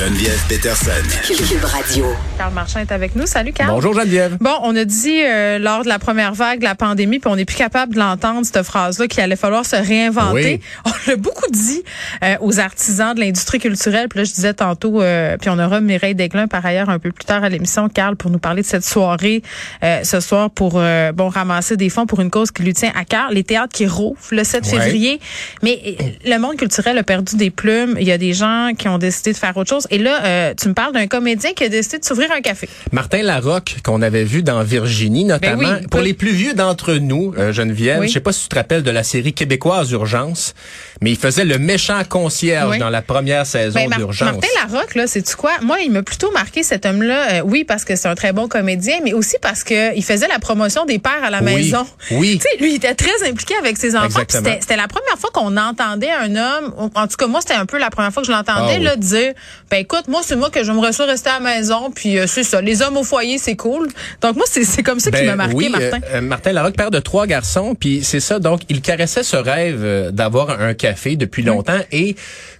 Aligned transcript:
Geneviève 0.00 0.42
Peterson. 0.48 0.90
Cube 1.26 1.62
Radio. 1.62 2.06
Carl 2.38 2.54
Marchand 2.54 2.80
est 2.80 2.90
avec 2.90 3.14
nous. 3.16 3.26
Salut, 3.26 3.52
Carl. 3.52 3.70
Bonjour 3.70 3.92
Geneviève. 3.92 4.38
Bon, 4.40 4.56
on 4.62 4.74
a 4.74 4.86
dit 4.86 5.20
euh, 5.22 5.58
lors 5.58 5.82
de 5.82 5.88
la 5.88 5.98
première 5.98 6.32
vague 6.32 6.60
de 6.60 6.64
la 6.64 6.74
pandémie, 6.74 7.18
puis 7.18 7.30
on 7.30 7.36
n'est 7.36 7.44
plus 7.44 7.58
capable 7.58 7.92
de 7.92 7.98
l'entendre, 7.98 8.46
cette 8.46 8.62
phrase-là, 8.62 9.08
qu'il 9.08 9.22
allait 9.22 9.36
falloir 9.36 9.66
se 9.66 9.76
réinventer. 9.76 10.62
Oui. 10.86 10.90
On 11.06 11.10
l'a 11.10 11.16
beaucoup 11.16 11.50
dit 11.50 11.82
euh, 12.24 12.36
aux 12.40 12.58
artisans 12.60 13.14
de 13.14 13.20
l'industrie 13.20 13.58
culturelle. 13.58 14.08
Puis 14.08 14.20
là, 14.20 14.24
je 14.24 14.32
disais 14.32 14.54
tantôt, 14.54 15.02
euh, 15.02 15.36
puis 15.38 15.50
on 15.50 15.58
aura 15.58 15.82
Mireille 15.82 16.14
Desglin 16.14 16.46
par 16.46 16.64
ailleurs 16.64 16.88
un 16.88 16.98
peu 16.98 17.12
plus 17.12 17.26
tard 17.26 17.44
à 17.44 17.50
l'émission, 17.50 17.90
Carl, 17.90 18.16
pour 18.16 18.30
nous 18.30 18.38
parler 18.38 18.62
de 18.62 18.66
cette 18.66 18.86
soirée 18.86 19.42
euh, 19.84 20.02
ce 20.02 20.20
soir 20.20 20.48
pour 20.50 20.74
euh, 20.76 21.12
bon 21.12 21.28
ramasser 21.28 21.76
des 21.76 21.90
fonds 21.90 22.06
pour 22.06 22.20
une 22.20 22.30
cause 22.30 22.50
qui 22.50 22.62
lui 22.62 22.72
tient 22.72 22.92
à 22.98 23.04
cœur. 23.04 23.28
Les 23.32 23.44
théâtres 23.44 23.74
qui 23.74 23.86
rouvrent 23.86 24.16
le 24.30 24.44
7 24.44 24.64
Ouais. 24.64 24.80
février. 24.80 25.20
Mais 25.62 25.78
euh, 26.00 26.04
le 26.24 26.38
monde 26.38 26.56
culturel 26.56 26.96
a 26.96 27.02
perdu 27.02 27.36
des 27.36 27.50
plumes. 27.50 27.96
Il 28.00 28.06
y 28.08 28.12
a 28.12 28.18
des 28.18 28.32
gens 28.32 28.70
qui 28.78 28.88
ont 28.88 28.96
décidé 28.96 29.32
de 29.34 29.36
faire 29.36 29.54
autre 29.58 29.68
chose. 29.68 29.86
Et 29.90 29.98
là, 29.98 30.24
euh, 30.24 30.54
tu 30.60 30.68
me 30.68 30.74
parles 30.74 30.92
d'un 30.92 31.06
comédien 31.06 31.52
qui 31.52 31.64
a 31.64 31.68
décidé 31.68 31.98
de 31.98 32.04
s'ouvrir 32.04 32.30
un 32.32 32.40
café. 32.40 32.68
Martin 32.92 33.22
Larocque, 33.22 33.76
qu'on 33.84 34.02
avait 34.02 34.24
vu 34.24 34.42
dans 34.42 34.62
Virginie 34.62 35.24
notamment. 35.24 35.62
Ben 35.62 35.78
oui, 35.82 35.86
Pour 35.88 36.00
oui. 36.00 36.06
les 36.06 36.14
plus 36.14 36.30
vieux 36.30 36.54
d'entre 36.54 36.94
nous, 36.94 37.34
euh, 37.36 37.52
Geneviève, 37.52 38.00
Oui. 38.00 38.08
je 38.08 38.12
sais 38.14 38.20
pas 38.20 38.32
si 38.32 38.42
tu 38.44 38.48
te 38.48 38.54
rappelles 38.56 38.82
de 38.82 38.90
la 38.90 39.02
série 39.02 39.32
québécoise 39.32 39.90
Urgence, 39.90 40.54
mais 41.00 41.10
il 41.10 41.16
faisait 41.16 41.44
le 41.44 41.58
méchant 41.58 42.02
concierge 42.08 42.78
dans 42.78 42.90
la 42.90 43.02
première 43.02 43.46
saison 43.46 43.74
Ben, 43.80 43.88
Mar- 43.88 43.98
d'Urgence. 43.98 44.32
Martin 44.32 44.48
Larocque, 44.72 44.94
là, 44.94 45.06
c'est 45.06 45.22
tu 45.22 45.34
quoi? 45.36 45.52
Moi, 45.62 45.78
il 45.84 45.90
m'a 45.90 46.02
plutôt 46.02 46.30
marqué 46.30 46.62
cet 46.62 46.86
homme-là. 46.86 47.32
euh, 47.32 47.40
oui, 47.44 47.64
parce 47.64 47.84
que 47.84 47.96
c'est 47.96 48.08
un 48.08 48.14
très 48.14 48.32
bon 48.32 48.48
comédien, 48.48 48.98
mais 49.02 49.12
aussi 49.12 49.36
parce 49.42 49.64
que 49.64 49.96
il 49.96 50.04
faisait 50.04 50.28
la 50.28 50.38
promotion 50.38 50.84
des 50.84 50.98
pères 50.98 51.24
à 51.24 51.30
la 51.30 51.40
maison. 51.40 51.86
Oui. 52.12 52.38
Tu 52.38 52.48
sais, 52.48 52.62
lui, 52.62 52.72
il 52.72 52.76
était 52.76 52.94
très 52.94 53.28
impliqué 53.28 53.54
avec 53.56 53.76
ses 53.76 53.96
enfants. 53.96 54.20
C'était 54.28 54.76
la 54.76 54.88
première 54.88 55.18
fois 55.18 55.30
qu'on 55.32 55.56
entendait 55.56 56.10
un 56.12 56.36
homme, 56.36 56.74
en 56.94 57.06
tout 57.08 57.16
cas, 57.16 57.26
moi, 57.26 57.40
c'était 57.40 57.54
un 57.54 57.66
peu 57.66 57.78
la 57.78 57.90
première 57.90 58.12
fois 58.12 58.22
que 58.22 58.26
je 58.28 58.32
l'entendais, 58.32 58.74
Ah 58.76 58.78
là, 58.78 58.96
dire, 58.96 59.32
ben, 59.70 59.79
écoute, 59.80 60.08
moi, 60.08 60.20
c'est 60.24 60.36
moi 60.36 60.50
que 60.50 60.62
j'aimerais 60.64 60.92
ça 60.92 61.04
rester 61.04 61.30
à 61.30 61.40
la 61.40 61.40
maison, 61.40 61.90
puis 61.90 62.18
euh, 62.18 62.26
c'est 62.26 62.42
ça. 62.44 62.60
Les 62.60 62.82
hommes 62.82 62.96
au 62.96 63.02
foyer, 63.04 63.38
c'est 63.38 63.56
cool. 63.56 63.88
Donc, 64.20 64.36
moi, 64.36 64.44
c'est 64.48 64.64
c'est 64.64 64.82
comme 64.82 65.00
ça 65.00 65.10
Ben 65.10 65.26
m'a 65.26 65.36
marqué, 65.36 65.54
oui, 65.54 65.68
Martin. 65.68 65.98
euh, 66.12 66.16
euh, 66.16 66.20
Martin 66.20 66.52
Larocque, 66.52 66.76
père 66.76 66.90
de 66.90 67.00
trois 67.00 67.26
garçons, 67.26 67.74
puis 67.74 68.02
c'est 68.04 68.20
ça. 68.20 68.38
Donc, 68.38 68.60
il 68.68 68.80
caressait 68.80 69.22
ce 69.22 69.36
rêve 69.36 69.80
euh, 69.82 70.10
d'avoir 70.10 70.60
un 70.60 70.74
café 70.74 71.16
depuis 71.16 71.42
longtemps, 71.42 71.80
et 71.92 72.16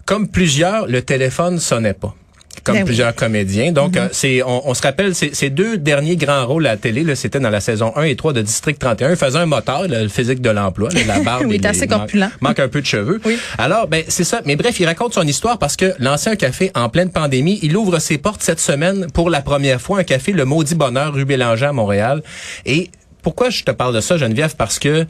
comme 0.06 0.28
plusieurs, 0.28 0.86
le 0.86 1.02
téléphone 1.02 1.58
sonnait 1.58 1.94
pas. 1.94 2.14
Comme 2.64 2.74
Ben 2.74 2.82
oui. 2.82 2.86
plusieurs 2.86 3.14
comédiens. 3.14 3.72
Donc, 3.72 3.94
Mm-hmm. 3.94 3.98
euh, 3.98 4.08
c'est, 4.12 4.42
on, 4.42 4.68
on 4.68 4.74
se 4.74 4.82
rappelle, 4.82 5.14
ces 5.14 5.50
deux 5.50 5.76
derniers 5.78 6.16
grands 6.16 6.46
rôles 6.46 6.66
à 6.66 6.70
la 6.72 6.76
télé, 6.76 7.14
c'était 7.14 7.40
dans 7.40 7.50
la 7.50 7.60
saison 7.60 7.92
1 7.96 8.02
et 8.04 8.16
3 8.16 8.32
de 8.32 8.42
District 8.42 8.78
31. 8.78 9.10
Il 9.10 9.16
faisait 9.16 9.38
un 9.38 9.46
moteur, 9.46 9.88
là, 9.88 10.02
le 10.02 10.08
physique 10.08 10.40
de 10.40 10.50
l'emploi, 10.50 10.90
la 11.06 11.20
barbe. 11.20 11.46
Oui, 11.48 11.60
assez 11.64 11.86
corpulent. 11.86 12.28
Manque 12.40 12.58
un 12.60 12.68
peu 12.68 12.80
de 12.80 12.86
cheveux. 12.86 13.20
Oui. 13.24 13.38
Alors, 13.58 13.88
ben, 13.88 14.04
c'est 14.08 14.24
ça. 14.24 14.40
Mais 14.44 14.56
bref, 14.56 14.78
il 14.80 14.86
raconte 14.86 15.14
son 15.14 15.22
histoire 15.26 15.58
parce 15.58 15.76
que 15.76 15.94
lancer 15.98 16.30
un 16.30 16.36
café 16.36 16.70
en 16.74 16.88
pleine 16.88 17.10
pandémie, 17.10 17.58
il 17.62 17.76
ouvre 17.76 17.98
ses 17.98 18.18
portes 18.18 18.42
cette 18.42 18.60
semaine 18.60 19.06
pour 19.14 19.30
la 19.30 19.40
première 19.42 19.80
fois, 19.80 19.98
un 20.00 20.04
café 20.04 20.32
Le 20.32 20.44
Maudit 20.44 20.74
Bonheur, 20.74 21.12
rue 21.14 21.24
Bélanger 21.24 21.66
à 21.66 21.72
Montréal. 21.72 22.22
Et 22.66 22.90
pourquoi 23.22 23.50
je 23.50 23.62
te 23.64 23.70
parle 23.70 23.94
de 23.94 24.00
ça, 24.00 24.16
Geneviève? 24.16 24.54
Parce 24.56 24.78
que 24.78 25.06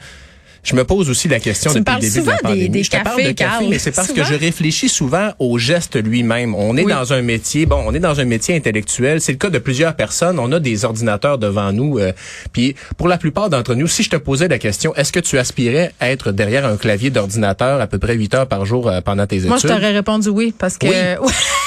je 0.62 0.75
me 0.75 0.84
pose 0.84 1.08
aussi 1.11 1.28
la 1.28 1.41
question 1.41 1.72
Tu 1.72 1.78
depuis 1.80 1.94
le 1.94 2.00
début 2.00 2.11
de 2.12 2.16
la 2.16 2.22
souvent 2.22 2.36
des- 2.36 2.42
pandémie. 2.42 2.69
des 2.69 2.83
je 2.83 2.91
te 2.91 2.97
parle 2.97 3.16
cafés, 3.16 3.28
de 3.28 3.33
café, 3.33 3.66
mais 3.69 3.78
c'est 3.78 3.92
parce 3.92 4.08
Souvent? 4.08 4.22
que 4.22 4.28
je 4.28 4.34
réfléchis 4.34 4.89
souvent 4.89 5.30
au 5.39 5.58
geste 5.58 5.97
lui-même. 6.03 6.55
On 6.55 6.77
est 6.77 6.84
Oui. 6.84 6.92
dans 6.92 7.12
un 7.12 7.22
métier, 7.22 7.66
bon, 7.66 7.83
on 7.86 7.94
est 7.94 7.98
dans 8.00 8.20
un 8.20 8.25
métier 8.25 8.55
intellectuel. 8.56 9.20
C'est 9.20 9.33
le 9.33 9.38
cas 9.38 9.48
de 9.50 9.58
plusieurs 9.58 9.94
personnes. 9.97 10.38
On 10.38 10.53
a 10.53 10.61
des 10.61 10.84
ordinateurs 10.84 11.38
devant 11.38 11.72
nous. 11.72 11.98
euh, 11.98 12.12
puis 12.53 12.75
pour 12.98 13.08
la 13.08 13.16
plupart 13.19 13.48
d'entre 13.50 13.75
nous, 13.75 13.86
si 13.86 14.03
je 14.03 14.11
te 14.11 14.16
posais 14.16 14.48
la 14.48 14.58
question, 14.58 14.94
est-ce 14.97 15.12
que 15.12 15.20
tu 15.20 15.38
aspirais 15.38 15.92
à 16.00 16.11
être 16.11 16.33
derrière 16.33 16.66
un 16.66 16.77
clavier 16.77 17.11
d'ordinateur 17.11 17.81
à 17.81 17.86
peu 17.86 17.98
près 17.98 18.14
8 18.14 18.34
heures 18.34 18.47
par 18.47 18.66
jour 18.66 18.88
euh, 18.88 19.00
pendant 19.00 19.27
tes 19.27 19.38
Moi, 19.41 19.56
je 19.56 19.66
études? 19.66 19.70
t'aurais 19.77 19.92
répondu 19.92 20.28
oui, 20.28 20.55
parce 20.58 20.77
que... 20.78 20.86
Oui. 20.86 21.33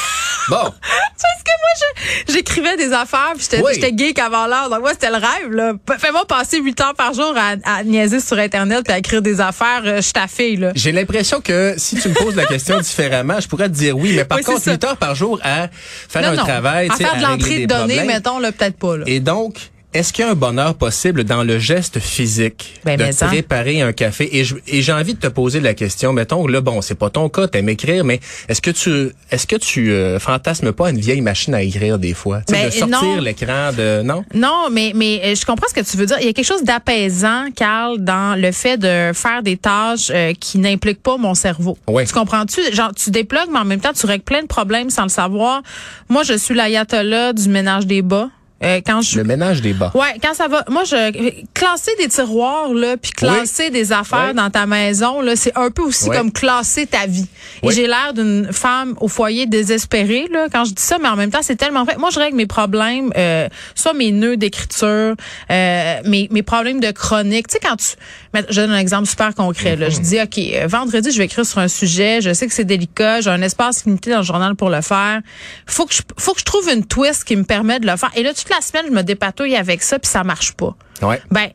Bon, 0.50 0.58
Parce 0.58 1.44
que 1.44 1.52
moi, 1.62 2.14
j'écrivais 2.30 2.76
des 2.78 2.92
affaires, 2.94 3.32
puis 3.36 3.44
j'étais 3.50 3.64
Oui. 3.64 3.72
j'étais 3.76 3.94
geek 3.96 4.20
avant 4.20 4.48
l'heure. 4.48 4.70
Donc, 4.70 4.82
moi, 4.82 4.92
c'était 4.92 5.10
le 5.10 5.16
rêve. 5.18 5.52
là. 5.52 5.74
Fais-moi 5.98 6.26
passer 6.26 6.60
huit 6.60 6.80
heures 6.82 6.96
par 6.96 7.14
jour 7.14 7.34
à, 7.38 7.56
à 7.64 7.84
niaiser 7.84 8.20
sur 8.20 8.38
Internet 8.38 8.82
puis 8.84 8.94
à 8.94 8.98
écrire 8.98 9.22
des 9.22 9.40
affaires. 9.42 9.82
euh, 9.86 9.96
Je 9.98 10.02
suis 10.02 10.14
ta 10.14 10.28
fille, 10.28 10.58
là. 10.58 10.72
j'ai 10.76 10.92
l'impression 10.92 11.40
que 11.42 11.76
si 11.78 11.96
tu 11.98 12.10
me 12.10 12.14
poses 12.14 12.36
la 12.36 12.46
question 12.46 12.78
différemment, 12.80 13.40
je 13.40 13.48
pourrais 13.48 13.70
te 13.70 13.74
dire 13.74 13.98
oui, 13.98 14.14
mais 14.16 14.26
par 14.26 14.38
Oui, 14.40 14.44
contre, 14.44 14.62
ça. 14.62 14.72
8 14.72 14.84
heures 14.84 14.98
par 14.98 15.16
jour 15.16 15.40
à 15.44 15.68
faire 16.10 16.22
non, 16.24 16.28
un 16.30 16.36
non. 16.36 16.44
travail, 16.44 16.88
à 16.88 16.92
tu 16.92 16.98
sais, 16.98 17.04
faire 17.04 17.16
de 17.18 17.22
l'entrée 17.22 17.60
de 17.60 17.66
données, 17.66 18.04
mettons, 18.04 18.40
là, 18.40 18.52
peut-être 18.52 18.78
pas, 18.78 18.98
là. 18.98 19.04
Et 19.08 19.20
donc, 19.20 19.56
est-ce 19.94 20.12
qu'il 20.14 20.26
y 20.26 20.28
a 20.28 20.32
un 20.32 20.36
bonheur 20.36 20.76
possible 20.76 21.24
dans 21.24 21.44
le 21.44 21.60
geste 21.60 22.00
physique 22.00 22.80
Ben, 22.86 22.98
de 22.98 23.26
préparer 23.26 23.82
un 23.82 23.94
café? 23.94 24.38
Et 24.38 24.44
je- 24.44 24.56
et 24.68 24.82
j'ai 24.82 24.92
envie 24.94 25.14
de 25.14 25.20
te 25.20 25.28
poser 25.28 25.60
la 25.60 25.74
question. 25.74 26.14
Mettons, 26.14 26.48
là, 26.48 26.62
bon, 26.62 26.82
c'est 26.82 26.96
pas 26.96 27.10
ton 27.10 27.30
cas, 27.30 27.48
t'aimes 27.48 27.70
écrire, 27.70 28.04
mais 28.04 28.20
est-ce 28.50 28.62
que 28.62 28.72
tu, 28.72 29.12
est-ce 29.32 29.48
que 29.48 29.56
tu 29.56 29.92
euh, 29.92 30.20
fantasmes 30.20 30.72
pas 30.72 30.90
une 30.90 31.00
vieille 31.00 31.22
machine 31.22 31.54
à 31.54 31.62
écrire 31.62 32.00
des 32.00 32.14
fois, 32.14 32.42
Ben, 32.50 32.66
de 32.68 32.72
sortir 32.72 33.02
non. 33.02 33.20
l'écran 33.22 33.72
de 33.78 34.02
non? 34.04 34.24
Non, 34.34 34.68
mais 34.72 34.92
mais 34.96 35.22
euh, 35.24 35.36
je 35.36 35.46
comprends 35.46 35.68
ce 35.70 35.74
que 35.74 35.86
tu 35.90 35.98
veux 35.98 36.06
dire. 36.06 36.18
Il 36.20 36.26
y 36.26 36.30
a 36.30 36.34
quelque 36.34 36.46
chose 36.46 36.64
d'apaisant, 36.64 37.46
Carl, 37.56 37.98
dans 38.00 38.40
le 38.40 38.52
fait 38.52 38.78
de 38.78 39.12
faire 39.14 39.42
des 39.44 39.58
tâches 39.58 40.12
euh, 40.14 40.34
qui 40.40 40.58
n'impliquent 40.58 41.04
pas 41.04 41.18
mon 41.18 41.34
cerveau. 41.36 41.78
Ouais. 41.88 42.06
Tu 42.06 42.14
comprends-tu? 42.14 42.62
Genre, 42.74 42.92
tu 42.96 43.12
déplugues, 43.12 43.50
mais 43.52 43.60
en 43.60 43.66
même 43.66 43.80
temps, 43.82 43.94
tu 43.94 44.06
règles 44.06 44.24
plein 44.24 44.42
de 44.42 44.48
problèmes 44.48 44.90
sans 44.90 45.04
le 45.04 45.10
savoir. 45.10 45.62
Moi, 46.10 46.24
je 46.24 46.34
suis 46.38 46.54
l'ayatollah 46.56 47.34
du 47.34 47.50
ménage 47.50 47.86
des 47.86 48.02
bas. 48.02 48.30
Euh, 48.64 48.80
quand 48.86 49.02
je 49.02 49.18
Le 49.18 49.24
ménage 49.24 49.62
des 49.62 49.74
bas. 49.74 49.92
Ouais, 49.94 50.18
quand 50.22 50.34
ça 50.34 50.48
va. 50.48 50.64
Moi, 50.70 50.84
je 50.86 51.34
classer 51.54 51.92
des 51.98 52.08
tiroirs 52.08 52.74
là, 52.74 52.96
puis 52.98 53.12
classer 53.12 53.70
des 53.70 53.92
affaires 53.92 54.34
dans 54.34 54.50
ta 54.50 54.66
maison 54.66 55.22
là, 55.22 55.36
c'est 55.36 55.58
un 55.58 55.70
peu 55.70 55.82
aussi 55.82 56.10
comme 56.10 56.32
classer 56.32 56.86
ta 56.86 57.06
vie. 57.06 57.28
Et 57.64 57.72
j'ai 57.72 57.88
l'air 57.88 58.14
d'une 58.14 58.52
femme 58.52 58.96
au 59.02 59.08
foyer 59.08 59.46
désespérée 59.46 60.28
là 60.32 60.48
quand 60.52 60.66
je 60.66 60.74
dis 60.74 60.84
ça, 60.84 60.98
mais 61.00 61.10
en 61.10 61.16
même 61.16 61.32
temps 61.32 61.42
c'est 61.42 61.56
tellement 61.56 61.84
vrai. 61.84 61.98
Moi, 61.98 62.10
je 62.12 62.20
règle 62.20 62.38
mes 62.38 62.46
problèmes, 62.46 63.12
euh, 63.18 63.48
soit 63.76 63.94
mes 63.94 64.12
nœuds 64.12 64.38
d'écriture, 64.38 65.16
euh, 65.52 65.96
mes 66.06 66.28
mes 66.32 66.44
problèmes 66.44 66.80
de 66.80 66.92
chronique. 66.92 67.48
Tu 67.48 67.54
sais 67.54 67.60
quand 67.60 67.76
tu, 67.76 67.96
mais 68.34 68.44
je 68.50 68.62
donne 68.62 68.72
un 68.72 68.80
exemple 68.80 69.08
super 69.08 69.36
concret 69.36 69.76
là. 69.76 69.90
Je 69.90 70.00
dis 70.00 70.22
ok, 70.22 70.38
euh, 70.38 70.68
vendredi 70.68 71.12
je 71.12 71.18
vais 71.18 71.26
écrire 71.26 71.46
sur 71.46 71.60
un 71.60 71.68
sujet, 71.68 72.22
je 72.22 72.34
sais 72.34 72.48
que 72.48 72.54
c'est 72.54 72.64
délicat, 72.64 73.22
j'ai 73.22 73.30
un 73.30 73.42
espace 73.42 73.86
limité 73.86 74.12
dans 74.12 74.18
le 74.18 74.24
journal 74.24 74.56
pour 74.56 74.70
le 74.70 74.82
faire. 74.82 75.22
Faut 75.66 75.86
que 75.86 75.94
je, 75.94 76.02
faut 76.18 76.34
que 76.34 76.40
je 76.40 76.46
trouve 76.46 76.70
une 76.70 76.86
twist 76.86 77.26
qui 77.26 77.36
me 77.36 77.44
permet 77.44 77.80
de 77.80 77.88
le 77.88 77.98
faire. 77.98 78.12
Et 78.16 78.24
là 78.24 78.34
toute 78.34 78.50
la 78.56 78.62
semaine 78.62 78.86
je 78.90 78.94
me 78.94 79.02
dépatouille 79.04 79.56
avec 79.56 79.82
ça 79.84 80.00
puis 80.00 80.10
ça 80.10 80.24
marche 80.24 80.54
pas. 80.54 80.76
Ouais. 81.02 81.22
Ben, 81.32 81.48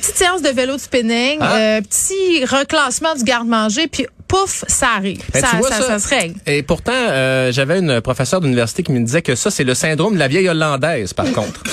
petite 0.00 0.16
séance 0.16 0.42
de 0.42 0.48
vélo 0.50 0.74
de 0.76 0.80
spinning, 0.80 1.38
Ah. 1.40 1.56
euh, 1.56 1.80
petit 1.80 2.44
reclassement 2.44 3.14
du 3.14 3.24
garde-manger, 3.24 3.88
puis 3.88 4.06
pouf, 4.28 4.64
ça 4.68 4.88
arrive. 4.96 5.22
Ben, 5.32 5.40
ça, 5.40 5.48
tu 5.50 5.56
vois 5.56 5.70
ça, 5.70 5.82
ça 5.82 5.98
se 5.98 6.08
règle. 6.08 6.34
Et 6.46 6.62
pourtant, 6.62 6.92
euh, 6.92 7.50
j'avais 7.52 7.78
une 7.78 8.00
professeure 8.00 8.40
d'université 8.40 8.82
qui 8.82 8.92
me 8.92 9.00
disait 9.04 9.22
que 9.22 9.34
ça, 9.34 9.50
c'est 9.50 9.64
le 9.64 9.74
syndrome 9.74 10.14
de 10.14 10.18
la 10.18 10.28
vieille 10.28 10.48
hollandaise, 10.48 11.12
par 11.14 11.30
contre. 11.32 11.62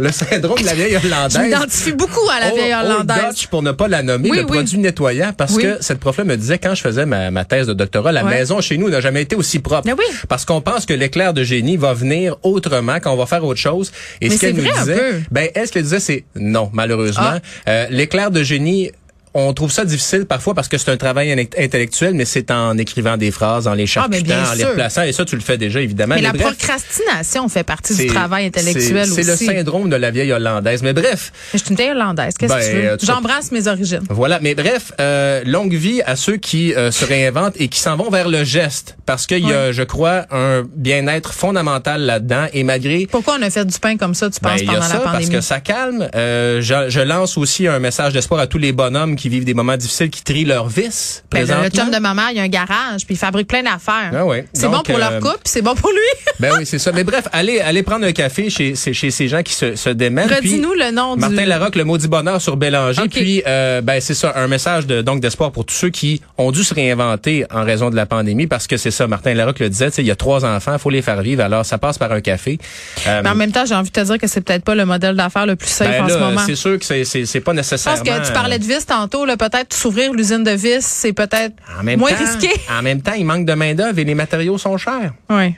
le 0.00 0.12
syndrome 0.12 0.58
de 0.60 0.64
la 0.66 0.74
vieille 0.74 0.96
Je 1.02 1.06
hollandaise. 1.06 1.38
m'identifie 1.38 1.92
beaucoup 1.92 2.28
à 2.30 2.40
la 2.40 2.50
vieille 2.50 2.72
Old- 2.74 2.84
Old 2.86 2.90
hollandaise. 3.10 3.34
Dutch, 3.34 3.46
pour 3.48 3.62
ne 3.62 3.72
pas 3.72 3.88
la 3.88 4.02
nommer, 4.02 4.30
Oui, 4.30 4.36
le 4.38 4.44
oui. 4.44 4.50
produit 4.50 4.78
nettoyant, 4.78 5.32
parce 5.36 5.54
Oui. 5.54 5.62
que 5.62 5.76
cette 5.80 5.98
prof-là 6.00 6.24
me 6.24 6.36
disait 6.36 6.58
quand 6.58 6.74
je 6.74 6.82
faisais 6.82 7.06
ma, 7.06 7.30
ma 7.30 7.44
thèse 7.44 7.66
de 7.66 7.72
doctorat, 7.74 8.12
la 8.12 8.24
Ouais. 8.24 8.30
maison 8.30 8.60
chez 8.60 8.76
nous 8.78 8.88
n'a 8.90 9.00
jamais 9.00 9.22
été 9.22 9.36
aussi 9.36 9.58
propre. 9.60 9.82
Mais 9.86 9.92
oui. 9.92 10.04
Parce 10.28 10.44
qu'on 10.44 10.60
pense 10.60 10.86
que 10.86 10.94
l'éclair 10.94 11.32
de 11.34 11.42
génie 11.44 11.76
va 11.76 11.92
venir 11.94 12.36
autrement 12.42 12.96
quand 13.00 13.12
on 13.12 13.16
va 13.16 13.26
faire 13.26 13.44
autre 13.44 13.60
chose. 13.60 13.92
Et 14.20 14.28
Mais 14.28 14.34
ce 14.34 14.40
qu'elle 14.40 14.54
nous 14.56 14.62
disait, 14.78 15.22
ben 15.30 15.48
elle 15.54 15.66
ce 15.66 15.72
qu'elle 15.72 15.82
disait 15.84 16.00
c'est 16.00 16.24
non 16.36 16.70
malheureusement. 16.72 17.22
Ah. 17.34 17.38
Euh, 17.68 17.86
l'éclair 17.90 18.30
de 18.30 18.42
génie 18.42 18.90
on 19.34 19.52
trouve 19.54 19.70
ça 19.70 19.84
difficile 19.84 20.26
parfois 20.26 20.54
parce 20.54 20.66
que 20.68 20.76
c'est 20.78 20.90
un 20.90 20.96
travail 20.96 21.30
intellectuel, 21.56 22.14
mais 22.14 22.24
c'est 22.24 22.50
en 22.50 22.76
écrivant 22.78 23.16
des 23.16 23.30
phrases, 23.30 23.68
en 23.68 23.74
les 23.74 23.84
Ah, 23.84 23.86
charcutant, 23.86 24.34
en 24.34 24.52
les 24.54 24.60
sûr. 24.60 24.68
replaçant. 24.70 25.02
Et 25.02 25.12
ça, 25.12 25.24
tu 25.24 25.36
le 25.36 25.40
fais 25.42 25.56
déjà, 25.56 25.80
évidemment. 25.80 26.16
Mais 26.16 26.22
la 26.22 26.32
bref, 26.32 26.56
procrastination 26.56 27.48
fait 27.48 27.62
partie 27.62 27.94
du 27.94 28.06
travail 28.06 28.46
intellectuel 28.46 29.10
aussi. 29.10 29.22
C'est 29.24 29.30
le 29.30 29.36
syndrome 29.36 29.88
de 29.90 29.96
la 29.96 30.10
vieille 30.10 30.32
hollandaise. 30.32 30.82
Mais 30.82 30.92
bref, 30.92 31.32
Mais 31.52 31.58
je 31.58 31.64
suis 31.64 31.70
une 31.70 31.76
vieille 31.76 31.90
hollandaise. 31.90 32.34
Qu'est-ce 32.38 32.52
Ben, 32.52 32.60
que 32.60 32.64
tu 32.70 32.76
euh, 32.86 32.90
veux? 32.92 32.96
tu- 32.98 33.06
J'embrasse 33.06 33.52
mes 33.52 33.66
origines. 33.68 34.02
Voilà, 34.10 34.38
mais 34.40 34.54
bref, 34.54 34.92
euh, 35.00 35.42
longue 35.46 35.74
vie 35.74 36.02
à 36.02 36.16
ceux 36.16 36.36
qui 36.36 36.74
euh, 36.74 36.90
se 36.90 37.04
réinventent 37.04 37.54
et 37.60 37.68
qui 37.68 37.78
s'en 37.80 37.96
vont 37.96 38.10
vers 38.10 38.28
le 38.28 38.44
geste, 38.44 38.96
parce 39.06 39.26
qu'il 39.26 39.46
y 39.46 39.52
a, 39.52 39.70
je 39.72 39.82
crois, 39.82 40.26
un 40.30 40.64
bien-être 40.74 41.32
fondamental 41.34 42.00
là-dedans. 42.02 42.46
Et 42.52 42.64
malgré 42.64 43.06
Pourquoi 43.06 43.36
on 43.38 43.42
a 43.42 43.50
fait 43.50 43.64
du 43.64 43.78
pain 43.78 43.96
comme 43.96 44.14
ça, 44.14 44.28
tu 44.30 44.40
ben, 44.42 44.50
penses, 44.50 44.60
il 44.60 44.66
y 44.66 44.70
a 44.70 44.72
pendant 44.74 44.86
ça, 44.86 44.94
la 44.94 45.00
parce 45.00 45.12
pandémie? 45.14 45.32
que 45.34 45.40
ça 45.40 45.60
calme. 45.60 46.08
Euh, 46.14 46.60
je, 46.60 46.88
je 46.88 47.00
lance 47.00 47.36
aussi 47.38 47.66
un 47.66 47.78
message 47.78 48.12
d'espoir 48.12 48.40
à 48.40 48.46
tous 48.46 48.58
les 48.58 48.72
bonhommes 48.72 49.16
qui 49.20 49.28
vivent 49.28 49.44
des 49.44 49.54
moments 49.54 49.76
difficiles, 49.76 50.10
qui 50.10 50.22
trient 50.24 50.44
leur 50.44 50.68
vice 50.68 51.22
Ben, 51.30 51.40
le 51.40 51.46
présentement. 51.46 51.84
chum 51.84 51.90
de 51.94 51.98
ma 52.00 52.14
mère, 52.14 52.30
il 52.32 52.40
a 52.40 52.42
un 52.42 52.48
garage, 52.48 53.04
puis 53.06 53.14
il 53.14 53.18
fabrique 53.18 53.46
plein 53.48 53.62
d'affaires. 53.62 54.10
Ah 54.14 54.24
ouais. 54.24 54.46
C'est 54.52 54.68
bon 54.68 54.80
pour 54.82 54.98
leur 54.98 55.12
euh, 55.12 55.20
couple, 55.20 55.40
c'est 55.44 55.62
bon 55.62 55.74
pour 55.74 55.90
lui. 55.90 55.98
Ben 56.40 56.52
oui, 56.56 56.64
c'est 56.64 56.78
ça. 56.78 56.90
Mais 56.92 57.04
bref, 57.04 57.28
allez, 57.32 57.60
allez 57.60 57.82
prendre 57.82 58.06
un 58.06 58.12
café 58.12 58.48
chez, 58.48 58.74
chez, 58.74 59.10
ces 59.10 59.28
gens 59.28 59.42
qui 59.42 59.52
se, 59.52 59.76
se 59.76 59.90
démènent. 59.90 60.30
Redis-nous 60.32 60.72
le 60.72 60.90
nom 60.90 61.14
du... 61.14 61.20
Martin 61.20 61.44
Larocque, 61.44 61.76
le 61.76 61.84
maudit 61.84 62.08
bonheur 62.08 62.40
sur 62.40 62.56
Bélanger. 62.56 63.02
Ok. 63.02 63.10
Puis, 63.10 63.42
euh, 63.46 63.82
ben 63.82 64.00
c'est 64.00 64.14
ça, 64.14 64.32
un 64.36 64.48
message 64.48 64.86
de 64.86 65.02
donc 65.02 65.20
d'espoir 65.20 65.52
pour 65.52 65.66
tous 65.66 65.74
ceux 65.74 65.90
qui 65.90 66.22
ont 66.38 66.50
dû 66.50 66.64
se 66.64 66.72
réinventer 66.72 67.44
en 67.50 67.62
raison 67.62 67.90
de 67.90 67.96
la 67.96 68.06
pandémie, 68.06 68.46
parce 68.46 68.66
que 68.66 68.78
c'est 68.78 68.90
ça, 68.90 69.06
Martin 69.06 69.34
Larocque 69.34 69.58
le 69.58 69.68
disait, 69.68 69.88
il 69.98 70.06
y 70.06 70.10
a 70.10 70.16
trois 70.16 70.46
enfants, 70.46 70.78
faut 70.78 70.88
les 70.88 71.02
faire 71.02 71.20
vivre, 71.20 71.42
alors 71.42 71.66
ça 71.66 71.76
passe 71.76 71.98
par 71.98 72.10
un 72.12 72.22
café. 72.22 72.58
Euh, 73.06 73.20
Mais 73.22 73.28
en 73.28 73.34
même 73.34 73.52
temps, 73.52 73.66
j'ai 73.66 73.74
envie 73.74 73.90
de 73.90 74.00
te 74.00 74.04
dire 74.04 74.16
que 74.18 74.26
c'est 74.26 74.40
peut-être 74.40 74.64
pas 74.64 74.74
le 74.74 74.86
modèle 74.86 75.16
d'affaires 75.16 75.44
le 75.44 75.56
plus 75.56 75.68
safe 75.68 75.88
ben 75.90 76.04
en 76.04 76.08
ce 76.08 76.16
moment. 76.16 76.40
c'est 76.46 76.54
sûr 76.56 76.78
que 76.78 76.84
c'est 77.04 77.40
pas 77.40 77.52
nécessairement. 77.52 78.02
pense 78.02 78.08
que 78.08 78.26
tu 78.26 78.32
parlais 78.32 78.58
de 78.58 78.64
vis 78.64 78.86
tantôt. 78.86 79.09
Tantôt, 79.10 79.26
peut-être 79.36 79.74
s'ouvrir 79.74 80.12
l'usine 80.12 80.42
de 80.44 80.50
vis, 80.52 80.84
c'est 80.84 81.12
peut-être 81.12 81.54
En 81.78 81.82
même 81.82 81.98
moins 81.98 82.10
temps, 82.12 82.18
risqué. 82.18 82.50
En 82.70 82.82
même 82.82 83.02
temps, 83.02 83.12
il 83.16 83.24
manque 83.24 83.44
de 83.46 83.52
main-d'œuvre 83.54 83.98
et 83.98 84.04
les 84.04 84.14
matériaux 84.14 84.58
sont 84.58 84.76
chers. 84.76 85.12
Oui. 85.28 85.54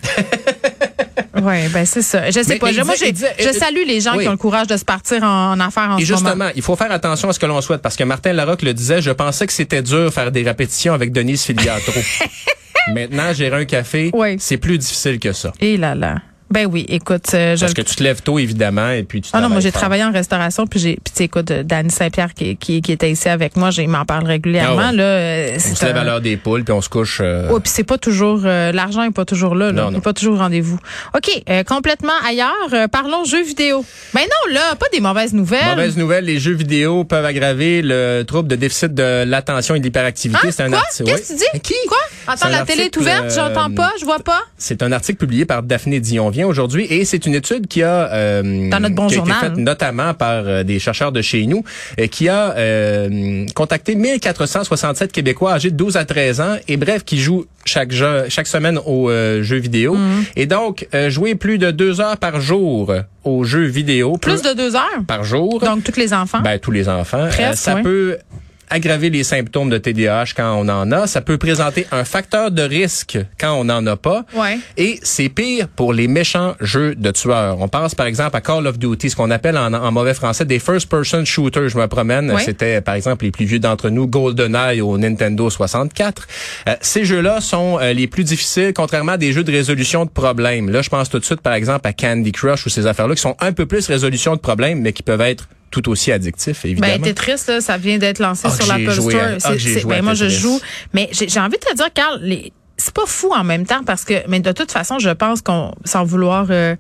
oui, 1.43 1.69
ben 1.73 1.85
c'est 1.87 2.03
ça. 2.03 2.27
Je 2.31 2.43
sais 2.43 2.55
Mais- 2.55 2.59
pas. 2.59 2.67
mais 2.67 2.73
Je- 2.73 2.83
moi, 2.83 2.95
disait- 2.95 3.35
je 3.39 3.53
salue 3.53 3.85
les 3.87 4.01
gens 4.01 4.17
oui. 4.17 4.23
qui 4.25 4.29
ont 4.29 4.33
le 4.33 4.37
courage 4.37 4.67
de 4.67 4.77
se 4.77 4.85
partir 4.85 5.23
en, 5.23 5.53
en 5.53 5.61
affaires 5.61 5.91
en 5.91 5.99
Et 5.99 6.05
ce 6.05 6.13
moment. 6.13 6.25
justement, 6.29 6.49
il 6.55 6.63
faut 6.63 6.77
faire 6.77 6.93
attention 6.93 7.29
à 7.29 7.33
ce 7.33 7.39
que 7.39 7.47
l'on 7.47 7.61
souhaite 7.61 7.83
parce 7.83 7.97
que 7.97 8.05
Martin 8.05 8.33
Larocque 8.33 8.63
le 8.63 8.75
disait, 8.75 9.03
je 9.03 9.11
pensais 9.11 9.47
que 9.47 9.53
c'était 9.53 9.83
dur 9.83 10.13
faire 10.13 10.31
des 10.33 10.43
répétitions 10.43 10.95
avec 10.95 11.13
Denise 11.13 11.43
Filiatro. 11.45 11.93
Maintenant, 12.95 13.33
gérer 13.33 13.61
un 13.63 13.65
café, 13.65 14.11
Oui. 14.13 14.37
c'est 14.41 14.57
plus 14.57 14.77
difficile 14.79 15.19
que 15.21 15.33
ça. 15.33 15.53
Et 15.61 15.77
là 15.77 15.95
là. 15.95 16.17
Ben 16.53 16.67
oui, 16.71 16.85
écoute, 16.89 17.25
euh, 17.35 17.57
je 17.57 17.61
Parce 17.63 17.73
que 17.75 17.81
tu 17.83 17.95
te 17.97 18.03
lèves 18.03 18.21
tôt, 18.23 18.39
évidemment, 18.39 18.91
et 18.91 19.03
puis 19.05 19.23
tu 19.23 19.31
Ah 19.33 19.41
non, 19.41 19.49
moi 19.49 19.61
j'ai 19.61 19.73
travaillé 19.73 20.05
en 20.05 20.13
restauration 20.13 20.67
puis 20.67 20.79
j'ai 20.79 20.99
puis 21.03 21.25
écoute 21.25 21.51
euh, 21.51 21.63
Dany 21.63 21.91
Saint-Pierre 21.91 22.35
qui, 22.35 22.57
qui 22.57 22.83
qui 22.83 22.93
était 22.93 23.11
ici 23.11 23.29
avec 23.29 23.57
moi, 23.57 23.71
j'ai 23.71 23.85
il 23.85 23.89
m'en 23.89 24.05
parle 24.05 24.27
régulièrement 24.27 24.83
Ah 24.89 24.93
là, 24.93 25.03
euh, 25.03 25.57
On 25.71 25.75
se 25.75 25.85
lève 25.85 25.97
un- 25.97 26.01
à 26.01 26.05
l'heure 26.05 26.21
des 26.21 26.37
poules, 26.37 26.63
puis 26.65 26.73
on 26.73 26.81
se 26.83 26.89
couche... 26.89 27.21
euh, 27.23 27.49
Ouais, 27.51 27.61
puis 27.61 27.73
c'est 27.75 27.85
pas 27.85 27.97
toujours 27.99 28.43
euh, 28.45 28.71
l'argent 28.73 29.03
est 29.03 29.11
pas 29.11 29.25
toujours 29.25 29.55
là, 29.55 29.73
là. 29.73 29.83
Non, 29.83 29.89
Il 29.89 29.93
est 29.93 29.97
non. 29.97 30.01
pas 30.01 30.13
toujours 30.13 30.35
au 30.35 30.39
rendez-vous. 30.39 30.79
OK, 31.17 31.43
complètement 31.67 32.13
ailleurs, 32.29 32.89
parlons 32.91 33.25
jeux 33.25 33.43
vidéo. 33.45 33.85
Ben 34.15 34.21
non 34.23 34.55
là, 34.55 34.75
pas 34.79 34.87
des 34.93 35.01
mauvaises 35.01 35.33
nouvelles. 35.33 35.71
Mauvaise 35.71 35.97
nouvelle, 35.97 36.25
les 36.27 36.39
jeux 36.39 36.53
vidéo 36.55 37.05
peuvent 37.05 37.25
aggraver 37.25 37.81
le 37.83 38.23
trouble 38.25 38.49
de 38.49 38.57
déficit 38.57 38.93
de 38.95 39.25
l'attention 39.25 39.75
et 39.75 39.79
de 39.81 39.85
l'hyperactivité. 39.85 40.49
Hein? 40.49 40.51
C'est 40.53 40.63
un 40.65 40.69
Quoi? 40.69 40.79
article. 40.79 41.05
Qu'est-ce 41.11 41.33
que 41.33 41.39
tu 41.39 41.45
dis? 41.55 41.61
Qui? 41.61 41.75
Quoi? 41.89 41.99
Attends, 42.27 42.49
la 42.51 42.65
télé 42.65 42.83
est 42.85 42.97
ouverte, 42.97 43.33
j'entends 43.35 43.71
pas, 43.71 43.91
je 43.99 44.05
vois 44.05 44.19
pas. 44.21 44.41
C'est 44.59 44.83
un 44.83 44.93
article 44.93 45.19
publié 45.19 45.45
par 45.47 45.63
Daphné 45.63 45.99
Dion 46.01 46.31
aujourd'hui 46.45 46.87
et 46.91 47.05
c'est 47.05 47.27
une 47.27 47.35
étude 47.35 47.67
qui 47.67 47.83
a 47.83 48.13
euh, 48.13 48.69
Dans 48.71 48.81
notre 48.81 48.95
bon 48.95 49.07
qui 49.07 49.17
a 49.17 49.23
été 49.23 49.33
faite 49.33 49.57
notamment 49.57 50.15
par 50.15 50.45
euh, 50.47 50.63
des 50.63 50.79
chercheurs 50.79 51.13
de 51.13 51.23
chez 51.23 51.47
nous 51.47 51.63
et 51.99 52.09
qui 52.09 52.29
a 52.29 52.55
euh, 52.57 53.47
contacté 53.55 53.95
1467 53.95 55.13
Québécois 55.13 55.53
âgés 55.55 55.71
de 55.71 55.77
12 55.77 55.97
à 55.97 56.05
13 56.05 56.41
ans 56.41 56.57
et 56.69 56.77
bref 56.77 57.05
qui 57.05 57.19
jouent 57.21 57.47
chaque 57.65 57.93
jeu, 57.93 58.25
chaque 58.29 58.47
semaine 58.49 58.79
aux 58.87 59.09
euh, 59.11 59.43
jeux 59.43 59.59
vidéo 59.59 59.95
Mhm. 59.95 60.25
et 60.37 60.47
donc 60.47 60.87
euh, 60.95 61.11
jouer 61.11 61.35
plus 61.35 61.59
de 61.59 61.71
deux 61.71 62.01
heures 62.01 62.17
par 62.17 62.41
jour 62.41 62.93
aux 63.25 63.45
jeux 63.45 63.65
vidéo 63.67 64.17
Plus 64.17 64.43
de 64.43 64.53
deux 64.55 64.75
heures? 64.75 65.03
par 65.07 65.23
jour 65.25 65.61
Donc 65.61 65.85
tous 65.85 65.99
les 65.99 66.13
enfants? 66.13 66.41
ben, 66.43 66.59
tous 66.59 66.71
les 66.73 66.89
enfants. 66.89 67.29
Ça 67.55 67.77
oui. 67.77 67.83
peut 67.83 68.19
aggraver 68.73 69.11
les 69.11 69.23
symptômes 69.23 69.69
de 69.69 69.79
TDAH 69.79 70.33
quand 70.35 70.57
on 70.57 70.69
en 70.69 70.91
a. 70.93 71.07
Ça 71.07 71.21
peut 71.21 71.37
présenter 71.37 71.87
un 71.93 72.05
facteur 72.05 72.51
de 72.51 72.63
risque 72.63 73.19
quand 73.39 73.53
on 73.53 73.65
n'en 73.65 73.87
a 73.87 73.97
pas. 73.97 74.25
Ouais. 74.35 74.59
Et 74.77 74.99
c'est 75.03 75.29
pire 75.29 75.69
pour 75.69 75.93
les 75.93 76.09
méchants 76.09 76.55
jeux 76.61 76.95
de 76.95 77.11
tueurs. 77.11 77.61
On 77.61 77.69
pense 77.69 77.95
par 77.95 78.07
exemple 78.07 78.37
à 78.37 78.41
Call 78.41 78.67
of 78.67 78.79
Duty, 78.79 79.11
ce 79.11 79.17
qu'on 79.17 79.31
appelle 79.31 79.59
en, 79.59 79.73
en 79.75 79.93
mauvais 79.93 80.15
français 80.15 80.45
des 80.47 80.59
first-person 80.59 81.25
shooters. 81.25 81.69
Je 81.69 81.77
me 81.77 81.87
promène. 81.87 82.31
Ouais. 82.33 82.43
C'était 82.43 82.81
par 82.81 82.95
exemple 82.95 83.25
les 83.25 83.31
plus 83.31 83.45
vieux 83.45 83.59
d'entre 83.59 83.91
nous, 83.91 84.07
GoldenEye 84.07 84.81
au 84.81 84.97
Nintendo 84.97 85.51
64. 85.51 86.27
Euh, 86.69 86.77
ces 86.81 87.05
jeux-là 87.05 87.41
sont 87.41 87.79
euh, 87.81 87.93
les 87.93 88.07
plus 88.07 88.25
difficiles, 88.25 88.73
contrairement 88.75 89.13
à 89.13 89.17
des 89.19 89.33
jeux 89.33 89.45
de 89.45 89.53
résolution 89.53 90.07
de 90.07 90.11
problèmes. 90.11 90.71
Là, 90.71 90.81
je 90.81 90.89
pense 90.89 91.11
tout 91.11 91.19
de 91.19 91.25
suite 91.25 91.43
par 91.43 91.53
exemple 91.53 91.87
à 91.87 91.93
Candy 91.93 92.33
Crush 92.33 92.65
ou 92.65 92.71
ces 92.71 92.87
affaires-là 92.87 93.15
qui 93.15 93.21
sont 93.21 93.37
un 93.41 93.53
peu 93.53 93.67
plus 93.67 93.87
résolution 93.87 94.35
de 94.35 94.41
problèmes, 94.41 94.81
mais 94.81 94.93
qui 94.93 95.03
peuvent 95.03 95.21
être 95.21 95.49
tout 95.73 95.89
aussi 95.89 96.13
addictifs, 96.13 96.65
évidemment. 96.65 96.93
Ben, 96.99 97.03
Tetris, 97.03 97.41
là, 97.49 97.61
ça 97.61 97.77
vient 97.79 97.99
d'être 97.99 98.21
lancé 98.21 98.43
Ah, 98.45 98.51
sur 98.51 98.67
l'Apple 98.67 98.93
Store. 98.93 99.15
à- 99.15 99.39
ah, 99.43 99.57
joué 99.57 99.83
ben, 99.85 100.03
moi, 100.05 100.15
je 100.15 100.29
joue. 100.29 100.61
Mais 100.93 101.09
j'ai 101.11 101.29
j'ai 101.29 101.41
envie 101.41 101.59
de 101.59 101.65
te 101.69 101.75
dire, 101.75 101.93
Carl, 101.93 102.21
les- 102.23 102.53
c'est 102.77 102.95
pas 102.95 103.07
fou 103.07 103.33
en 103.35 103.43
même 103.43 103.67
temps 103.67 103.83
parce 103.85 104.05
que, 104.05 104.15
mais 104.29 104.39
de 104.41 104.53
toute 104.53 104.71
façon, 104.71 104.99
je 105.01 105.11
pense 105.11 105.41
qu'on, 105.41 105.73
sans 105.85 106.05
vouloir, 106.05 106.47
euh, 106.51 106.75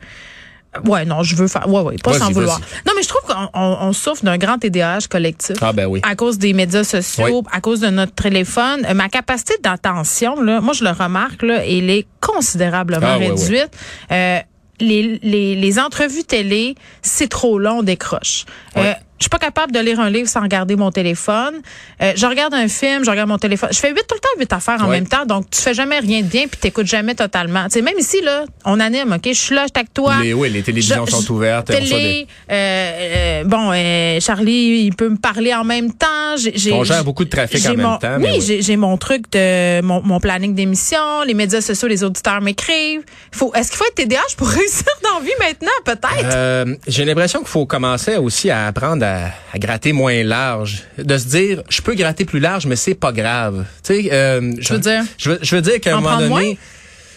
ouais, 0.86 1.04
non, 1.04 1.22
je 1.22 1.36
veux 1.36 1.48
faire, 1.48 1.68
ouais, 1.68 1.80
ouais, 1.82 1.96
pas 2.02 2.14
sans 2.18 2.30
vouloir. 2.32 2.60
Non, 2.86 2.92
mais 2.96 3.02
je 3.02 3.08
trouve 3.08 3.22
qu'on 3.28 3.48
on, 3.54 3.76
on 3.82 3.92
souffre 3.92 4.24
d'un 4.24 4.38
grand 4.38 4.58
TDAH 4.58 5.06
collectif. 5.10 5.56
Ah 5.60 5.72
ben 5.72 5.86
oui. 5.86 6.00
À 6.02 6.14
cause 6.16 6.38
des 6.38 6.52
médias 6.54 6.84
sociaux, 6.84 7.44
à 7.52 7.60
cause 7.60 7.80
de 7.80 7.88
notre 7.88 8.14
téléphone, 8.14 8.84
Euh, 8.88 8.94
ma 8.94 9.08
capacité 9.08 9.54
d'attention, 9.62 10.40
là, 10.40 10.60
moi 10.60 10.72
je 10.74 10.82
le 10.84 10.90
remarque, 10.90 11.42
là, 11.42 11.64
elle 11.64 11.90
est 11.90 12.06
considérablement 12.20 13.06
Ah, 13.14 13.16
réduite. 13.18 13.70
Euh, 14.10 14.38
les, 14.82 15.18
les, 15.22 15.54
les 15.54 15.78
entrevues 15.78 16.24
télé, 16.24 16.74
c'est 17.00 17.28
trop 17.28 17.58
long, 17.58 17.78
on 17.78 17.82
décroche. 17.82 18.44
Ouais. 18.76 18.90
Euh, 18.90 18.94
je 19.22 19.24
suis 19.24 19.30
pas 19.30 19.38
capable 19.38 19.72
de 19.72 19.78
lire 19.78 20.00
un 20.00 20.10
livre 20.10 20.28
sans 20.28 20.40
regarder 20.42 20.74
mon 20.74 20.90
téléphone. 20.90 21.54
Euh, 22.02 22.12
je 22.16 22.26
regarde 22.26 22.54
un 22.54 22.66
film, 22.66 23.04
je 23.04 23.10
regarde 23.10 23.28
mon 23.28 23.38
téléphone. 23.38 23.68
Je 23.72 23.78
fais 23.78 23.90
huit 23.90 24.04
tout 24.08 24.16
le 24.16 24.20
temps 24.20 24.28
huit 24.38 24.52
affaires 24.52 24.82
en 24.82 24.88
même 24.88 25.06
temps, 25.06 25.24
donc 25.26 25.48
tu 25.50 25.60
fais 25.60 25.74
jamais 25.74 26.00
rien 26.00 26.22
de 26.22 26.26
bien 26.26 26.46
puis 26.48 26.58
t'écoutes 26.60 26.86
jamais 26.88 27.14
totalement. 27.14 27.64
Tu 27.66 27.74
sais, 27.74 27.82
même 27.82 27.98
ici 27.98 28.20
là, 28.22 28.44
on 28.64 28.80
anime, 28.80 29.12
ok, 29.12 29.22
je 29.28 29.32
suis 29.32 29.54
là, 29.54 29.66
je 29.66 29.72
avec 29.78 29.94
toi. 29.94 30.16
Les- 30.22 30.34
oui, 30.34 30.50
les 30.50 30.62
télévisions 30.62 31.06
Je- 31.06 31.12
sont 31.12 31.20
je- 31.22 31.32
ouvertes. 31.32 31.70
euh, 31.70 31.74
euh, 32.50 33.44
bon, 33.44 33.70
euh, 33.72 34.18
Charlie, 34.20 34.84
il 34.86 34.94
peut 34.94 35.08
me 35.08 35.16
parler 35.16 35.54
en 35.54 35.64
même 35.64 35.92
temps. 35.92 36.36
J'ai- 36.36 36.72
On 36.72 36.84
gère 36.84 37.04
beaucoup 37.04 37.24
de 37.24 37.30
trafic 37.30 37.64
en 37.66 37.70
même 37.70 37.80
mon- 37.86 37.96
temps, 37.98 38.16
Oui, 38.16 38.22
mais 38.22 38.32
oui. 38.32 38.40
j'ai 38.46 38.62
j'ai 38.62 38.76
mon 38.76 38.96
truc 38.96 39.30
de 39.32 39.80
mon, 39.82 40.02
mon 40.02 40.18
planning 40.20 40.54
d'émission, 40.54 41.22
les 41.26 41.34
médias 41.34 41.60
sociaux, 41.60 41.88
les 41.88 42.02
auditeurs 42.04 42.40
m'écrivent. 42.40 43.02
Faut, 43.32 43.52
est-ce 43.54 43.68
qu'il 43.70 43.78
faut 43.78 43.84
être 43.86 43.94
TDAH 43.94 44.34
pour 44.36 44.48
réussir 44.60 44.84
dans 45.02 45.18
la 45.18 45.24
vie 45.24 45.32
maintenant, 45.38 45.68
peut-être? 45.84 46.34
Euh, 46.34 46.74
J'ai 46.86 47.04
l'impression 47.04 47.40
qu'il 47.40 47.48
faut 47.48 47.66
commencer 47.66 48.16
aussi 48.16 48.50
à 48.50 48.66
apprendre 48.66 49.04
à, 49.04 49.11
à 49.52 49.58
gratter 49.58 49.92
moins 49.92 50.22
large, 50.22 50.84
de 50.98 51.16
se 51.18 51.26
dire 51.28 51.62
je 51.68 51.80
peux 51.82 51.94
gratter 51.94 52.24
plus 52.24 52.40
large 52.40 52.66
mais 52.66 52.76
c'est 52.76 52.94
pas 52.94 53.12
grave. 53.12 53.64
Tu 53.84 53.94
sais, 54.02 54.08
euh, 54.12 54.52
je 54.58 54.72
veux 54.74 54.78
dire? 54.80 55.02
je 55.18 55.30
veux, 55.30 55.38
je 55.42 55.56
veux 55.56 55.62
dire 55.62 55.80
qu'à 55.80 55.94
un 55.94 55.98
En 55.98 56.00
moment 56.02 56.16
donné, 56.18 56.28
moins? 56.28 56.42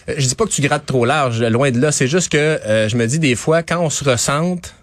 euh, 0.08 0.14
je 0.18 0.26
dis 0.26 0.34
pas 0.34 0.44
que 0.44 0.50
tu 0.50 0.62
grattes 0.62 0.86
trop 0.86 1.04
large, 1.04 1.42
loin 1.42 1.70
de 1.70 1.80
là. 1.80 1.92
C'est 1.92 2.06
juste 2.08 2.30
que 2.30 2.36
euh, 2.38 2.88
je 2.88 2.96
me 2.96 3.06
dis 3.06 3.18
des 3.18 3.34
fois 3.34 3.62
quand 3.62 3.80
on 3.80 3.90
se 3.90 4.04
ressente, 4.04 4.74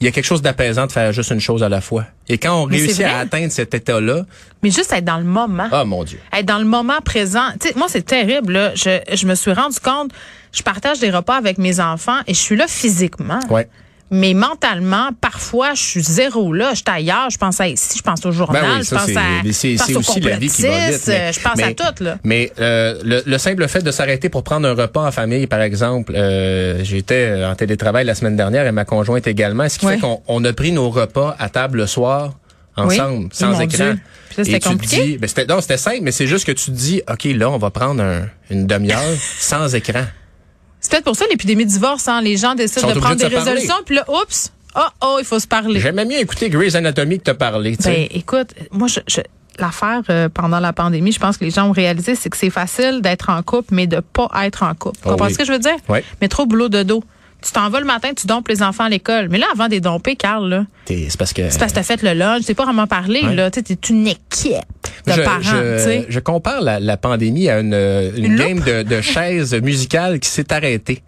il 0.00 0.04
y 0.04 0.08
a 0.08 0.10
quelque 0.10 0.24
chose 0.26 0.42
d'apaisant 0.42 0.86
de 0.86 0.92
faire 0.92 1.12
juste 1.12 1.30
une 1.30 1.40
chose 1.40 1.62
à 1.62 1.68
la 1.68 1.80
fois. 1.80 2.04
Et 2.28 2.36
quand 2.36 2.62
on 2.62 2.66
Mais 2.66 2.78
réussit 2.78 3.02
à 3.04 3.18
atteindre 3.20 3.52
cet 3.52 3.74
état-là, 3.74 4.26
Mais 4.62 4.70
juste 4.70 4.92
être 4.92 5.04
dans 5.04 5.18
le 5.18 5.24
moment. 5.24 5.68
oh 5.72 5.84
mon 5.84 6.02
Dieu. 6.04 6.18
être 6.32 6.44
dans 6.46 6.58
le 6.58 6.64
moment 6.64 7.00
présent. 7.04 7.48
Tu 7.60 7.68
sais, 7.68 7.74
moi, 7.76 7.86
c'est 7.88 8.04
terrible. 8.04 8.52
Là. 8.54 8.74
Je, 8.74 8.98
je 9.14 9.26
me 9.26 9.34
suis 9.36 9.52
rendu 9.52 9.78
compte, 9.80 10.10
je 10.52 10.62
partage 10.62 10.98
des 10.98 11.10
repas 11.10 11.36
avec 11.36 11.58
mes 11.58 11.78
enfants 11.80 12.18
et 12.26 12.34
je 12.34 12.38
suis 12.40 12.56
là 12.56 12.66
physiquement. 12.66 13.38
Ouais. 13.50 13.68
Mais 14.10 14.34
mentalement, 14.34 15.08
parfois, 15.20 15.74
je 15.74 15.82
suis 15.82 16.02
zéro 16.02 16.52
là. 16.52 16.70
Je 16.70 16.76
suis 16.76 16.84
ailleurs. 16.86 17.30
Je 17.30 17.38
pense 17.38 17.60
à 17.60 17.66
ici, 17.68 17.96
je 17.98 18.02
pense 18.02 18.24
au 18.26 18.32
journal, 18.32 18.62
Ben 18.62 18.78
oui, 18.78 18.84
je 18.84 18.90
pense 18.90 19.00
à, 19.02 19.04
c'est- 19.52 19.96
aussi 19.96 20.20
la 20.20 20.36
vie 20.36 20.48
qui 20.48 20.62
va 20.62 20.68
vite, 20.68 20.76
complotistes, 20.78 21.08
mais- 21.08 21.32
je 21.32 21.40
pense 21.40 21.56
mais- 21.56 21.62
à 21.64 21.74
tout. 21.74 22.04
Là. 22.04 22.18
Mais 22.22 22.52
euh, 22.60 23.00
le, 23.02 23.22
le 23.26 23.38
simple 23.38 23.66
fait 23.66 23.82
de 23.82 23.90
s'arrêter 23.90 24.28
pour 24.28 24.44
prendre 24.44 24.68
un 24.68 24.74
repas 24.74 25.06
en 25.06 25.10
famille, 25.10 25.46
par 25.46 25.60
exemple, 25.62 26.12
euh, 26.14 26.84
j'étais 26.84 27.42
en 27.44 27.54
télétravail 27.56 28.04
la 28.04 28.14
semaine 28.14 28.36
dernière 28.36 28.66
et 28.66 28.72
ma 28.72 28.84
conjointe 28.84 29.26
également, 29.26 29.68
ce 29.68 29.78
qui 29.78 29.86
fait 29.86 29.98
qu'on 29.98 30.20
on 30.28 30.44
a 30.44 30.52
pris 30.52 30.70
nos 30.72 30.90
repas 30.90 31.34
à 31.38 31.48
table 31.48 31.78
le 31.78 31.86
soir 31.86 32.34
ensemble, 32.76 33.24
Oui. 33.24 33.28
sans 33.32 33.58
écran. 33.60 33.94
Puis 34.28 34.36
là, 34.38 34.44
c'était 34.44 34.50
Et 34.50 34.52
tu 34.54 34.58
te 34.60 34.68
compliqué? 34.68 35.06
dis- 35.06 35.18
ben, 35.18 35.28
c'était, 35.28 35.46
non, 35.46 35.60
c'était 35.60 35.76
simple, 35.76 36.00
mais 36.02 36.12
c'est 36.12 36.26
juste 36.26 36.44
que 36.44 36.52
tu 36.52 36.66
te 36.66 36.70
dis, 36.72 37.02
OK, 37.10 37.24
là, 37.24 37.48
on 37.50 37.58
va 37.58 37.70
prendre 37.70 38.02
un- 38.02 38.26
une 38.50 38.66
demi-heure 38.66 39.00
sans 39.38 39.74
écran. 39.74 40.02
C'est 40.84 40.90
peut-être 40.90 41.04
pour 41.04 41.16
ça 41.16 41.24
l'épidémie 41.30 41.64
de 41.64 41.70
divorce. 41.70 42.08
Hein? 42.08 42.20
Les 42.20 42.36
gens 42.36 42.54
décident 42.54 42.86
de 42.92 42.98
prendre 43.00 43.16
des 43.16 43.30
de 43.30 43.34
résolutions, 43.34 43.74
puis 43.86 43.96
là, 43.96 44.04
oups, 44.06 44.52
oh, 44.76 44.80
oh, 45.02 45.16
il 45.18 45.24
faut 45.24 45.38
se 45.38 45.46
parler. 45.46 45.80
J'aimais 45.80 46.04
mieux 46.04 46.18
écouter 46.18 46.50
Grey's 46.50 46.74
Anatomy 46.74 47.20
que 47.20 47.24
te 47.24 47.30
parler. 47.30 47.74
Ben, 47.82 48.06
écoute, 48.10 48.48
moi, 48.70 48.86
je, 48.86 49.00
je- 49.08 49.22
l'affaire 49.58 50.02
euh, 50.10 50.28
pendant 50.28 50.60
la 50.60 50.74
pandémie, 50.74 51.10
je 51.10 51.18
pense 51.18 51.38
que 51.38 51.44
les 51.46 51.50
gens 51.50 51.68
ont 51.68 51.72
réalisé, 51.72 52.14
c'est 52.16 52.28
que 52.28 52.36
c'est 52.36 52.50
facile 52.50 53.00
d'être 53.00 53.30
en 53.30 53.42
couple, 53.42 53.74
mais 53.74 53.86
de 53.86 54.00
pas 54.00 54.28
être 54.44 54.62
en 54.62 54.74
couple. 54.74 54.98
Oh 55.06 55.10
Comprends 55.12 55.26
oui. 55.28 55.32
ce 55.32 55.38
que 55.38 55.46
je 55.46 55.52
veux 55.52 55.58
dire? 55.58 55.76
Oui. 55.88 56.00
Mais 56.20 56.28
trop 56.28 56.44
boulot 56.44 56.68
de 56.68 56.82
dos. 56.82 57.02
Tu 57.44 57.52
t'en 57.52 57.68
vas 57.68 57.80
le 57.80 57.86
matin, 57.86 58.10
tu 58.16 58.26
dompes 58.26 58.48
les 58.48 58.62
enfants 58.62 58.84
à 58.84 58.88
l'école. 58.88 59.28
Mais 59.30 59.38
là, 59.38 59.46
avant 59.52 59.66
de 59.66 59.72
les 59.72 59.80
domper, 59.80 60.16
Carl, 60.16 60.48
là, 60.48 60.64
T'es- 60.86 61.06
C'est 61.08 61.16
parce 61.18 61.32
que... 61.32 61.48
c'est 61.50 61.58
parce 61.58 61.72
que 61.72 61.76
t'as 61.76 61.82
fait 61.82 62.02
le 62.02 62.12
lunch, 62.12 62.42
c'est 62.44 62.54
pas 62.54 62.64
vraiment 62.64 62.86
parler, 62.86 63.22
Ouais. 63.22 63.34
là. 63.34 63.50
T'es 63.50 63.62
une 63.88 64.06
équipe 64.06 64.52
de 65.06 65.12
je, 65.12 65.20
parents, 65.22 65.40
je- 65.42 66.04
je 66.08 66.20
compare 66.20 66.60
la, 66.60 66.78
la 66.80 66.96
pandémie 66.98 67.48
à 67.48 67.60
une, 67.60 67.72
une, 68.16 68.24
Une 68.24 68.36
game 68.36 68.60
de, 68.60 68.82
de 68.82 69.00
chaises 69.00 69.54
musicales 69.54 70.18
qui 70.20 70.28
s'est 70.28 70.52
arrêtée. 70.52 71.02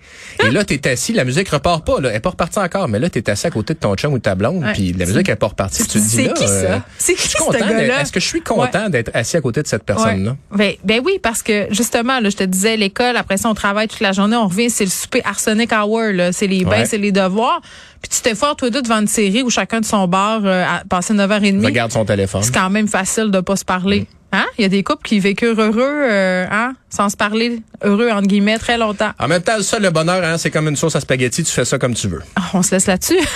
Et 0.45 0.51
là, 0.51 0.65
t'es 0.65 0.89
assis, 0.89 1.13
la 1.13 1.25
musique 1.25 1.49
repart 1.51 1.85
pas, 1.85 2.01
là. 2.01 2.09
Elle 2.11 2.17
est 2.17 2.21
pas 2.21 2.31
repartie 2.31 2.59
encore, 2.59 2.89
mais 2.89 2.99
là, 2.99 3.11
t'es 3.11 3.29
assis 3.29 3.47
à 3.47 3.51
côté 3.51 3.75
de 3.75 3.79
ton 3.79 3.95
chum 3.97 4.13
ou 4.15 4.19
ta 4.19 4.35
blonde, 4.35 4.65
puis 4.75 4.93
la 4.95 5.05
musique 5.07 5.29
est 5.29 5.37
pas 5.37 5.49
repartie. 5.49 5.83
Tu 5.83 5.89
te 5.89 5.99
dis 5.99 6.09
C'est 6.09 6.25
là, 6.25 6.33
qui, 6.33 6.47
ça? 6.47 6.53
euh, 6.53 6.79
C'est 6.99 7.15
qui? 7.15 7.35
Est-ce 7.37 8.13
que 8.13 8.21
je 8.21 8.27
suis 8.27 8.41
content 8.41 8.89
d'être 8.89 9.11
assis 9.15 9.37
à 9.37 9.41
côté 9.41 9.63
de 9.63 9.67
cette 9.67 9.85
personne-là? 9.85 10.37
Ouais. 10.53 10.79
Ben, 10.85 10.99
ben 10.99 11.03
oui, 11.05 11.19
parce 11.23 11.43
que 11.43 11.67
justement, 11.71 12.21
là, 12.21 12.31
je 12.31 12.37
te 12.37 12.45
disais, 12.45 12.77
l'école, 12.77 13.17
après 13.17 13.37
ça, 13.37 13.49
on 13.51 13.55
travaille 13.55 13.89
toute 13.89 14.01
la 14.01 14.13
journée, 14.13 14.37
on 14.37 14.49
revient, 14.49 14.71
c'est 14.71 14.85
le 14.85 14.91
souper 14.91 15.23
arsenic 15.25 15.71
hour, 15.73 16.13
là. 16.13 16.26
C'est 16.33 16.47
les 16.47 16.65
bains, 16.65 16.71
Ouais. 16.71 16.85
c'est 16.87 16.99
les 16.99 17.13
devoirs. 17.13 17.61
Puis 18.03 18.11
tu 18.11 18.21
t'es 18.21 18.35
fort, 18.35 18.57
toi 18.57 18.71
deux, 18.71 18.83
devant 18.83 19.01
une 19.01 19.07
série 19.09 19.43
où 19.43 19.51
chacun 19.51 19.81
de 19.81 19.85
son 19.85 20.07
bar 20.07 20.41
euh, 20.45 20.65
a 20.65 20.83
passé 20.89 21.15
9h30. 21.15 21.65
Regarde 21.65 21.93
son 21.93 22.05
téléphone. 22.05 22.43
C'est 22.43 22.55
quand 22.55 22.71
même 22.71 22.89
facile 22.89 23.31
de 23.31 23.41
pas 23.41 23.57
se 23.57 23.65
parler. 23.65 24.01
Mm. 24.01 24.07
Hein? 24.33 24.45
Il 24.59 24.63
y 24.63 24.65
a 24.65 24.69
des 24.69 24.83
couples 24.83 25.07
qui 25.07 25.21
vécurent 25.21 25.59
heureux, 25.61 25.79
euh, 25.81 26.47
hein? 26.51 26.75
Sans 26.91 27.09
se 27.09 27.17
parler, 27.17 27.63
heureux, 27.83 28.11
entre 28.11 28.27
guillemets, 28.27 28.59
très 28.59 28.77
longtemps. 28.77 29.11
En 29.21 29.29
même 29.29 29.41
temps, 29.41 29.63
ça, 29.63 29.79
le 29.79 29.91
bonheur, 29.91 30.23
hein, 30.25 30.37
c'est 30.37 30.51
comme 30.51 30.69
une 30.69 30.77
sauce 30.77 30.97
à 30.97 31.01
spaghetti, 31.01 31.45
tu 31.45 31.53
fais 31.53 31.65
ça 31.65 31.79
comme 31.79 31.95
tu 31.95 32.09
veux. 32.09 32.23
Ah, 32.35 32.43
on 32.55 32.63
se 32.63 32.73
laisse 32.75 32.87
là-dessus. 32.87 33.19